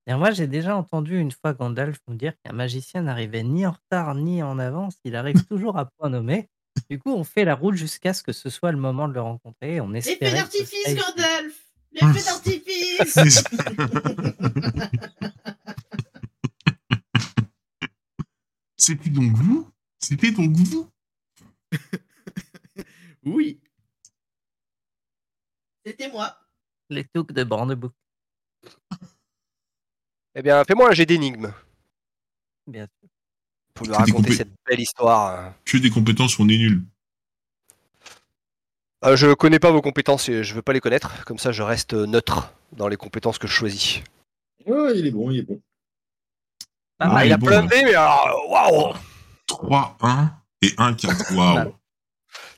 [0.08, 3.72] Et moi, j'ai déjà entendu une fois Gandalf nous dire qu'un magicien n'arrivait ni en
[3.72, 4.94] retard ni en avance.
[5.04, 6.48] Il arrive toujours à point nommé.
[6.88, 9.20] Du coup, on fait la route jusqu'à ce que ce soit le moment de le
[9.20, 9.82] rencontrer.
[9.82, 11.02] On L'effet que ce d'artifice, serait ici.
[11.02, 13.18] Gandalf L'effet d'artifice
[18.78, 19.68] C'était donc vous?
[19.98, 20.88] C'était donc vous?
[23.26, 23.60] Oui.
[25.84, 26.34] C'était moi.
[26.88, 27.92] Les touques de Brandebourg,
[30.38, 31.52] Eh bien, fais-moi un jet d'énigme
[32.68, 33.08] bien sûr.
[33.74, 35.52] pour des raconter compé- cette belle histoire.
[35.64, 36.84] Que des compétences, on est nul.
[39.04, 41.24] Euh, je connais pas vos compétences et je veux pas les connaître.
[41.24, 44.00] Comme ça, je reste neutre dans les compétences que je choisis.
[44.64, 45.60] Ouais, il est bon, il est bon.
[47.00, 48.94] Ah, Ah, il a bon, plein de dés, mais alors, waouh
[49.48, 50.30] 3, 1
[50.62, 51.34] et 1, 4.
[51.34, 51.74] Waouh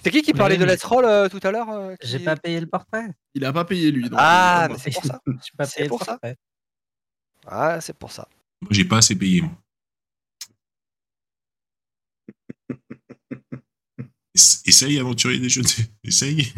[0.05, 2.19] C'est qui qui parlait oui, de Let's Roll euh, tout à l'heure euh, qui- J'ai
[2.19, 3.07] pas payé le portrait.
[3.35, 4.09] Il a pas payé lui.
[4.11, 5.21] donc, Ah, euh, mais c'est pour ça.
[5.27, 6.19] J'ai pas C'est payé le pour ça.
[7.47, 8.29] Ah, c'est pour ça.
[8.63, 9.57] Moi, j'ai pas assez payé, moi.
[14.35, 15.69] Ess- Essaye, aventurier déjeuner.
[16.05, 16.53] Essaye.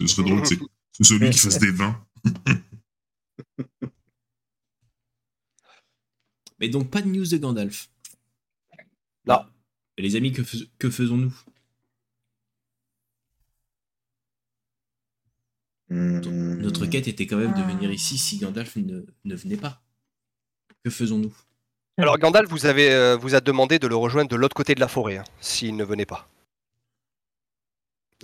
[0.00, 0.58] Ce serait drôle, c'est
[0.92, 2.04] c'est celui qui fasse des vins.
[6.58, 7.90] Mais donc, pas de news de Gandalf.
[9.26, 9.44] Non.
[9.96, 11.34] Et les amis, que, fais- que faisons-nous?
[15.90, 16.20] Hmm.
[16.60, 19.82] Notre quête était quand même de venir ici si Gandalf ne, ne venait pas.
[20.84, 21.32] Que faisons-nous?
[21.98, 24.80] Alors, Gandalf vous, avez, euh, vous a demandé de le rejoindre de l'autre côté de
[24.80, 26.28] la forêt, hein, s'il ne venait pas.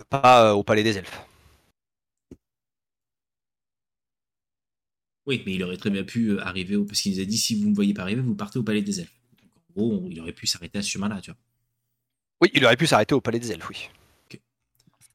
[0.09, 1.21] Pas euh, au palais des elfes.
[5.27, 6.85] Oui, mais il aurait très bien pu euh, arriver au...
[6.85, 8.63] Parce qu'il nous a dit, si vous ne me voyez pas arriver, vous partez au
[8.63, 9.21] palais des elfes.
[9.43, 11.39] Donc, en gros, on- il aurait pu s'arrêter à ce chemin-là, tu vois.
[12.41, 13.91] Oui, il aurait pu s'arrêter au palais des elfes, oui.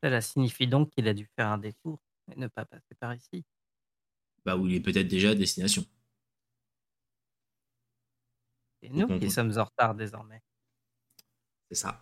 [0.03, 1.97] Cela signifie donc qu'il a dû faire un détour
[2.31, 3.45] et ne pas passer par ici.
[4.45, 5.85] Bah, où il est peut-être déjà à destination.
[8.83, 10.41] C'est nous qui sommes en retard désormais.
[11.69, 12.01] C'est ça.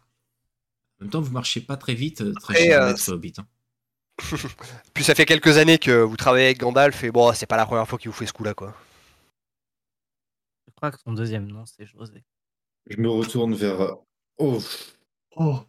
[0.99, 3.33] En même temps, vous marchez pas très vite, euh, très cher euh, Hobbit.
[3.37, 3.47] hein.
[4.93, 7.65] Puis ça fait quelques années que vous travaillez avec Gandalf et bon, c'est pas la
[7.65, 8.75] première fois qu'il vous fait ce coup-là, quoi.
[10.67, 12.23] Je crois que son deuxième nom, c'est José.
[12.87, 13.95] Je me retourne vers.
[14.37, 14.59] Oh,
[15.35, 15.63] Oh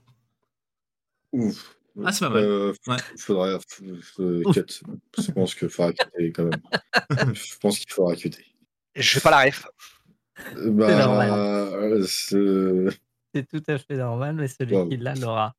[1.33, 1.77] ouf.
[2.05, 2.43] Ah, c'est pas mal.
[2.43, 2.97] Euh, Ouais.
[3.19, 3.59] Faudrait.
[4.03, 4.81] faut- cut.
[5.19, 6.63] Je pense qu'il faudra cutter quand même.
[7.35, 8.47] Je pense qu'il faudra cutter.
[8.95, 9.67] Je fais pas la ref.
[10.57, 11.31] Euh, Bah, normal.
[11.33, 12.99] euh, c'est-
[13.35, 14.89] C'est tout à fait normal, mais celui Wow.
[14.89, 15.55] qui l'a l'aura.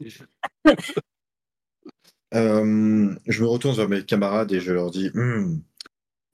[2.34, 5.60] Euh, je me retourne vers mes camarades et je leur dis Hmm,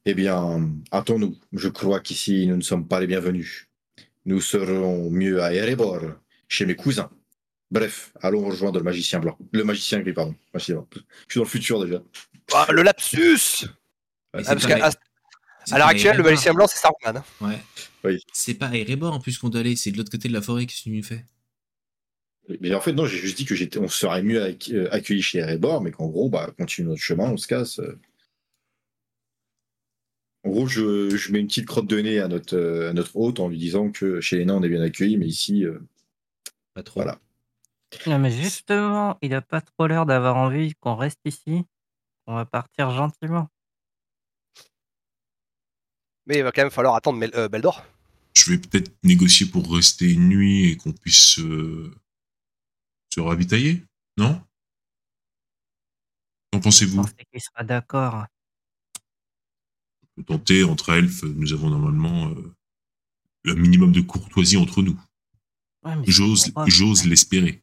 [0.06, 1.36] Eh bien, hâtons-nous.
[1.52, 3.68] Je crois qu'ici, nous ne sommes pas les bienvenus.
[4.26, 6.00] Nous serons mieux à Erebor,
[6.48, 7.10] chez mes cousins.
[7.70, 9.38] Bref, allons rejoindre le magicien blanc.
[9.52, 10.34] Le magicien gris, pardon.
[10.54, 10.84] Je suis dans
[11.36, 12.02] le futur déjà.
[12.52, 13.66] Ah, le lapsus
[14.32, 14.90] Ah, c'est parce qu'à
[15.70, 17.22] à, l'heure actuelle, le magicien blanc, c'est Saruman.
[17.22, 17.24] hein.
[17.40, 17.58] Ouais.
[18.04, 18.22] Oui.
[18.32, 20.42] C'est pas à Erebor en plus qu'on doit aller, c'est de l'autre côté de la
[20.42, 21.24] forêt, qu'est-ce que tu nous fais?
[22.60, 25.38] Mais en fait, non, j'ai juste dit que j'étais, on serait mieux euh, accueillis chez
[25.38, 27.78] Erebor, mais qu'en gros, bah, continue notre chemin, on se casse.
[27.78, 27.98] euh.
[30.44, 33.16] En gros, je, je mets une petite crotte de nez à notre, euh, à notre
[33.16, 35.78] hôte en lui disant que chez les nains, on est bien accueillis, mais ici, euh,
[36.74, 37.00] Pas trop.
[37.00, 37.18] Voilà.
[38.06, 41.64] Non, mais justement, il a pas trop l'air d'avoir envie qu'on reste ici.
[42.26, 43.48] On va partir gentiment.
[46.26, 47.84] Mais il va quand même falloir attendre Mel- euh, Beldor.
[48.34, 51.94] Je vais peut-être négocier pour rester une nuit et qu'on puisse euh,
[53.12, 53.84] se ravitailler,
[54.16, 54.42] non?
[56.52, 58.24] Qu'en Je pensez-vous qu'il sera d'accord.
[60.02, 62.54] On peut tenter entre elfes, nous avons normalement euh,
[63.42, 64.98] le minimum de courtoisie entre nous.
[65.84, 67.62] Ouais, J'ose, j'ose l'espérer.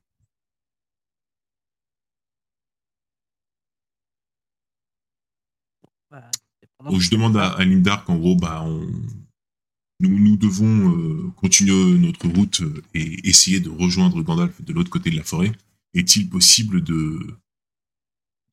[6.10, 6.50] Voilà, pendant
[6.89, 8.89] Donc, que je demande à, à Lindark, en gros, bah, on-
[9.99, 14.89] nous, nous devons euh, continuer notre route euh, et essayer de rejoindre Gandalf de l'autre
[14.89, 15.51] côté de la forêt.
[15.93, 17.19] Est-il possible de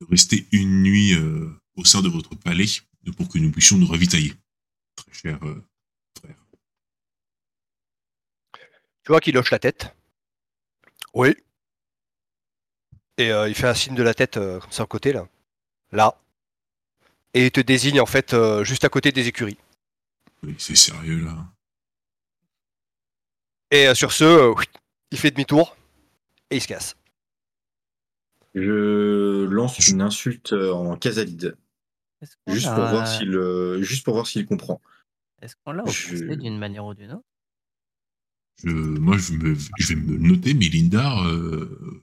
[0.00, 2.66] de rester une nuit euh, au sein de votre palais
[3.16, 4.34] pour que nous puissions nous ravitailler?
[4.96, 5.60] Très cher euh,
[6.20, 6.36] frère.
[9.04, 9.96] Tu vois qu'il hoche la tête.
[11.14, 11.34] Oui.
[13.16, 15.26] Et euh, il fait un signe de la tête euh, comme ça à côté là.
[15.90, 16.14] Là.
[17.34, 19.58] Et il te désigne en fait euh, juste à côté des écuries.
[20.42, 21.36] Oui, c'est sérieux là.
[23.70, 24.54] Et euh, sur ce, euh,
[25.10, 25.76] il fait demi-tour
[26.50, 26.96] et il se casse.
[28.54, 31.56] Je lance une insulte en casalide,
[32.46, 34.80] juste pour voir s'il, euh, juste pour voir s'il comprend.
[35.42, 37.24] Est-ce qu'on l'a Je- d'une manière ou d'une autre?
[38.64, 41.24] Je, moi, je, me- je vais me noter, mais Lindar.
[41.28, 42.02] Euh,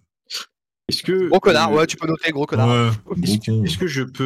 [0.87, 2.67] Est-ce que Gros connard, euh, ouais, tu peux noter gros connard.
[3.07, 3.63] ouais, Est-ce que, con.
[3.63, 4.23] est-ce que je peux,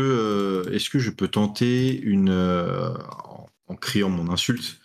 [0.68, 2.94] euh, est-ce que je peux tenter une, euh,
[3.24, 4.80] en, en criant mon insulte,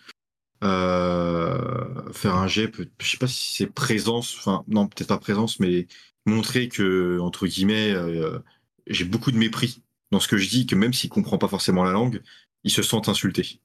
[0.63, 5.17] euh, faire un jet, peut- je sais pas si c'est présence, enfin non peut-être pas
[5.17, 5.87] présence, mais
[6.25, 8.39] montrer que entre guillemets, euh,
[8.87, 11.83] j'ai beaucoup de mépris dans ce que je dis, que même s'il comprend pas forcément
[11.83, 12.21] la langue,
[12.63, 13.59] il se sent insulté.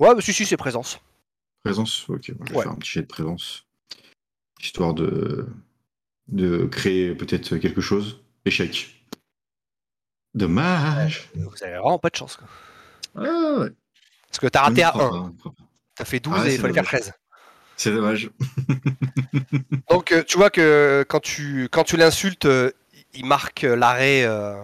[0.00, 0.98] Ouais, bah si, si, c'est présence.
[1.64, 2.62] Présence, ok, je vais Ouais.
[2.64, 3.64] faire un petit jet de présence,
[4.60, 5.46] histoire de
[6.28, 8.20] de créer peut-être quelque chose.
[8.44, 9.04] Échec.
[10.34, 11.30] Dommage.
[11.34, 12.36] Vous avez vraiment pas de chance.
[12.36, 12.48] Quoi.
[13.16, 13.70] Ah ouais.
[14.28, 15.10] Parce que t'as raté à Je ne crois 1.
[15.10, 15.64] pas, je ne crois pas.
[15.96, 17.00] T'as fait 12 Ah, et il fallait faire dommage.
[17.02, 17.12] 13.
[17.76, 18.30] C'est dommage.
[19.90, 22.70] Donc euh, tu vois que quand tu, quand tu l'insultes, euh,
[23.14, 24.60] il marque euh, l'arrêt euh,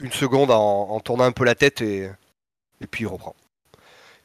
[0.00, 2.10] une seconde en, en tournant un peu la tête et,
[2.80, 3.34] et puis il reprend.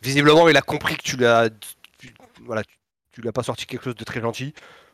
[0.01, 1.49] Visiblement, il a compris que tu l'as,
[1.99, 2.13] tu-
[2.45, 2.75] voilà, tu,
[3.11, 4.53] tu lui as pas sorti quelque chose de très gentil,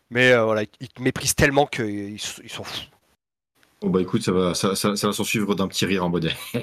[0.10, 2.90] mais euh, voilà, il- il te méprise tellement qu'il s- il s'en fout.
[3.82, 6.10] Bon bah écoute, ça va, ça, ça, ça va s'en suivre d'un petit rire en
[6.10, 6.32] mode.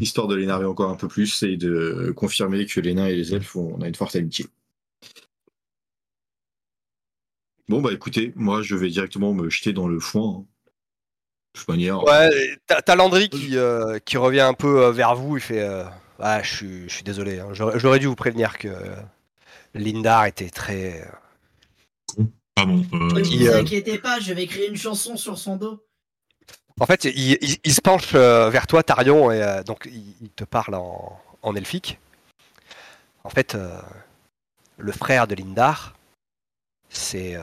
[0.00, 3.32] Histoire de l'énerver encore un peu plus et de confirmer que les nains et les
[3.34, 4.46] elfes, on a une forte amitié.
[7.68, 10.38] Bon bah écoutez, moi je vais directement me jeter dans le foin.
[10.40, 10.44] hein.
[11.54, 12.02] De toute manière.
[12.04, 15.62] Ouais, et t'as Landry qui, euh, qui revient un peu euh, vers vous, il fait,
[15.62, 15.84] euh,
[16.18, 18.94] ah, je suis, je suis désolé, hein, j'aurais j'aurais dû vous prévenir que euh,
[19.78, 21.06] Lindar était très,
[22.54, 22.82] Pardon.
[22.92, 25.84] euh, Ne Qui, vous euh, inquiétez pas, je vais écrire une chanson sur son dos.
[26.80, 30.14] En fait, il, il- il se penche euh, vers toi, Tarion, et euh, donc il,
[30.20, 31.98] il te parle en, en elfique.
[33.24, 33.80] En fait, euh,
[34.78, 35.94] le frère de Lindar,
[36.90, 37.42] c'est euh,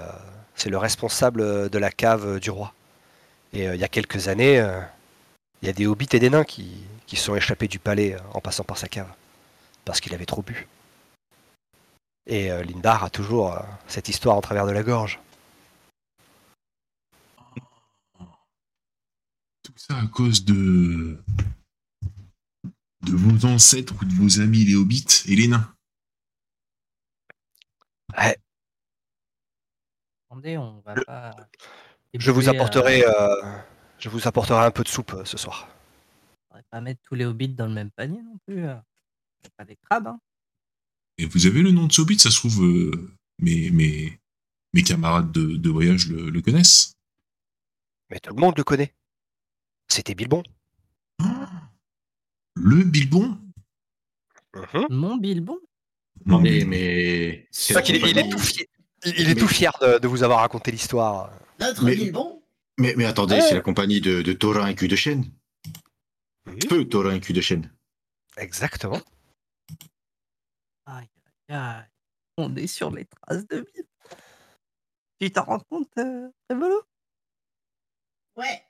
[0.66, 2.74] le responsable de la cave du roi.
[3.54, 4.80] Et euh, il y a quelques années, euh,
[5.62, 8.42] il y a des hobbits et des nains qui, sont échappés du palais euh, en
[8.42, 9.12] passant par sa cave,
[9.86, 10.68] parce qu'il avait trop bu.
[12.26, 15.20] Et euh, Lindar a toujours euh, cette histoire en travers de la gorge.
[19.64, 21.22] Tout ça à cause de.
[23.02, 25.74] de vos ancêtres ou de vos amis les hobbits et les nains.
[30.30, 31.36] Attendez, on va pas.
[32.14, 33.58] Je vous ébuer, apporterai, euh, euh,
[34.00, 35.68] je vous apporterai un peu de soupe euh, ce soir.
[36.48, 38.66] faudrait pas mettre tous les hobbits dans le même panier non plus.
[39.58, 40.20] Pas des crabes, hein.
[41.18, 42.92] Et vous avez le nom de ce hobbit, ça se trouve, euh,
[43.40, 44.20] mes, mes,
[44.74, 46.94] mes camarades de, de voyage le, le connaissent.
[48.10, 48.94] Mais tout le monde le connaît.
[49.88, 50.44] C'était Bilbon.
[52.56, 53.38] Le Bilbon?
[54.90, 55.58] Mon Bilbon
[56.26, 57.48] Non mais mais.
[57.52, 58.66] C'est qu'il est, il est tout fier.
[59.06, 61.32] Il, il est Mais- tout fier de, de vous avoir raconté l'histoire.
[61.60, 62.42] Notre Mais- Bilbon
[62.78, 63.42] Mais, mais attendez, Ouais.
[63.42, 65.32] c'est la compagnie de, de Thorin et Cul de Chêne.
[66.70, 67.72] Feu Thorin et Cul de Chêne.
[68.38, 69.02] Exactement.
[72.38, 73.90] On est sur les traces de Bilbon.
[75.20, 76.82] Tu t'en rends compte, euh, Révolo
[78.36, 78.64] Ouais.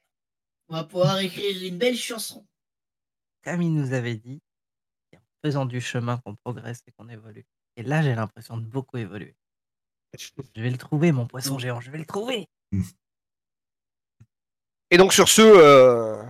[0.67, 2.45] On va pouvoir écrire une belle chanson.
[3.43, 4.41] Comme il nous avait dit,
[5.11, 7.45] c'est en faisant du chemin qu'on progresse et qu'on évolue.
[7.75, 9.35] Et là, j'ai l'impression de beaucoup évoluer.
[10.17, 12.47] Je vais le trouver, mon poisson géant, je vais le trouver.
[14.91, 16.23] Et donc sur ce, euh,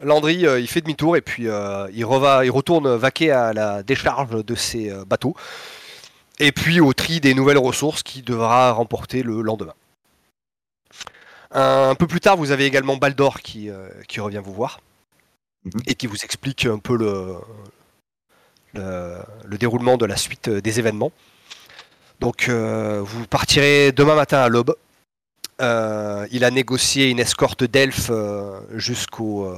[0.00, 3.82] Landry, euh, il fait demi-tour et puis euh, il, reva, il retourne vaquer à la
[3.82, 5.34] décharge de ses euh, bateaux.
[6.40, 9.74] Et puis au tri des nouvelles ressources qu'il devra remporter le lendemain.
[11.50, 14.80] Un peu plus tard, vous avez également Baldor qui, euh, qui revient vous voir
[15.64, 15.82] Mhm.
[15.86, 17.34] et qui vous explique un peu le,
[18.74, 21.10] le, le déroulement de la suite des événements.
[22.20, 24.76] Donc euh, vous partirez demain matin à l'aube.
[25.60, 28.12] Euh, il a négocié une escorte d'elfes
[28.74, 29.52] jusqu'au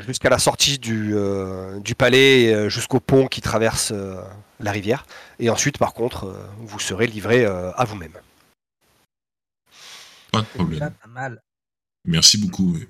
[0.00, 4.20] jusqu'à la sortie du, euh, du palais, et, euh, jusqu'au pont qui traverse euh,
[4.60, 5.06] la rivière.
[5.38, 8.16] Et ensuite, par contre, euh, vous serez livré euh, à vous-même.
[10.32, 10.78] Pas de problème.
[10.78, 11.42] pas mal.
[12.04, 12.74] Merci beaucoup.
[12.74, 12.88] oui.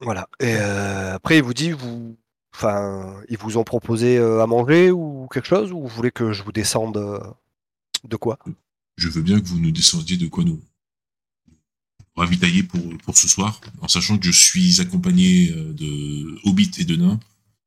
[0.00, 0.28] Voilà.
[0.40, 2.16] Et euh, après, il vous dit, vous,
[2.54, 6.32] enfin, ils vous ont proposé euh, à manger ou quelque chose, ou vous voulez que
[6.32, 7.20] je vous descende euh,
[8.04, 8.38] de quoi?
[8.96, 10.60] Je veux bien que vous nous descendiez de quoi nous
[12.16, 16.84] ravitailler pour, pour ce soir, en sachant que je suis accompagné euh, de hobbits et
[16.84, 17.20] de nains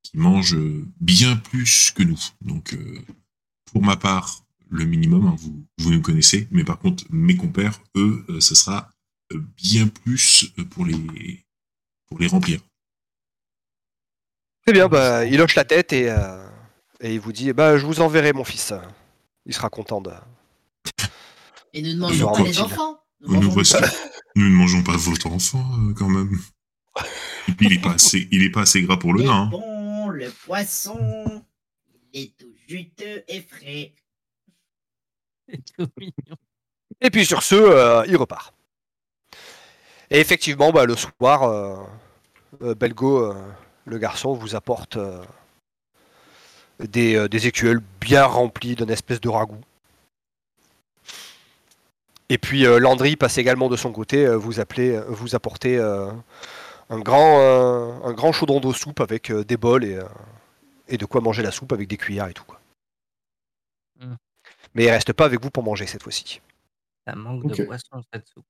[0.04, 0.58] qui mangent
[1.00, 2.20] bien plus que nous.
[2.42, 3.00] Donc, euh,
[3.72, 7.80] pour ma part, le minimum, hein, vous, vous nous connaissez, mais par contre, mes compères,
[7.96, 8.90] eux, euh, ce sera
[9.34, 11.46] euh, bien plus euh, pour les,
[12.08, 12.60] pour les remplir.
[14.66, 16.48] Très bien, bah, il hoche la tête et, euh,
[17.00, 18.74] et il vous dit bah, Je vous enverrai mon fils.
[19.46, 20.12] Il sera content de.
[21.74, 23.00] Et nous ne aura pas les enfants.
[23.22, 23.76] Nous Nous, mangeons voici.
[24.36, 26.38] Nous ne mangeons pas votre enfant, euh, quand même.
[27.48, 29.44] Et puis, il est pas assez, il est pas assez gras pour le nain.
[29.44, 29.46] hein.
[29.48, 31.44] bons, le poisson,
[32.14, 33.94] il est tout juteux et frais.
[35.50, 36.38] C'est tout mignon.
[37.02, 38.54] Et puis sur ce, euh, il repart.
[40.10, 41.76] Et effectivement, bah, le soir, euh,
[42.62, 43.34] euh, Belgo, euh,
[43.86, 45.24] le garçon, vous apporte euh,
[46.80, 49.62] des, euh, des écuelles bien remplies d'une espèce de ragoût.
[52.30, 55.78] Et puis euh, Landry passe également de son côté, euh, vous, appelez, euh, vous apporter
[55.78, 56.12] euh,
[56.90, 60.04] un, grand, euh, un grand chaudron d'eau soupe avec euh, des bols et, euh,
[60.88, 62.44] et de quoi manger la soupe avec des cuillères et tout.
[62.46, 62.60] Quoi.
[64.00, 64.16] Mm.
[64.74, 66.42] Mais il reste pas avec vous pour manger cette fois-ci.
[67.08, 68.46] Ça manque de poisson, cette soupe.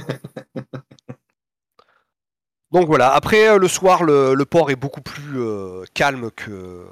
[2.71, 6.85] Donc voilà, après le soir, le, le port est beaucoup plus euh, calme que,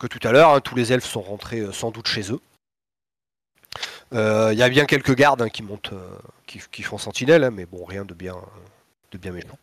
[0.00, 0.50] que tout à l'heure.
[0.50, 0.60] hein.
[0.60, 2.40] Tous les elfes sont rentrés sans doute chez eux.
[4.12, 7.50] Euh, Il y a bien quelques gardes hein, qui montent, euh, qui, font sentinelle, hein,
[7.50, 8.36] mais bon, rien de bien,
[9.12, 9.58] de bien méchant.